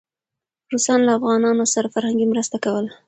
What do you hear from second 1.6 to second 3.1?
سره فرهنګي مرسته کوله.